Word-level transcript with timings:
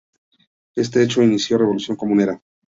Este 0.75 1.03
hecho 1.03 1.21
inició 1.21 1.57
la 1.57 1.59
Revolución 1.65 1.95
Comunera. 1.95 2.41